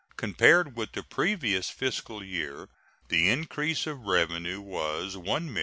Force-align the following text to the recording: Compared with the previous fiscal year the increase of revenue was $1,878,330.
Compared 0.17 0.75
with 0.75 0.93
the 0.93 1.03
previous 1.03 1.69
fiscal 1.69 2.23
year 2.23 2.67
the 3.09 3.29
increase 3.29 3.85
of 3.85 4.05
revenue 4.07 4.59
was 4.59 5.15
$1,878,330. 5.15 5.59